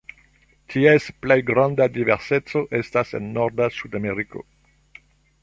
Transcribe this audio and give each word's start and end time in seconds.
Ties 0.75 1.09
plej 1.25 1.37
granda 1.49 1.87
diverseco 1.99 2.63
estas 2.81 3.13
en 3.21 3.29
norda 3.37 3.69
Sudameriko. 3.83 4.45